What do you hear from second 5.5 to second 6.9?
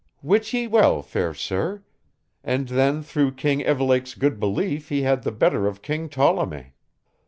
of King Tolleme.